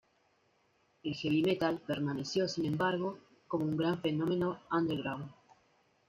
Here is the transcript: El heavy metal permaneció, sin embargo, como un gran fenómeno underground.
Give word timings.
El 1.03 1.13
heavy 1.13 1.43
metal 1.43 1.79
permaneció, 1.85 2.47
sin 2.47 2.65
embargo, 2.65 3.19
como 3.47 3.65
un 3.65 3.77
gran 3.77 4.01
fenómeno 4.01 4.59
underground. 4.71 5.31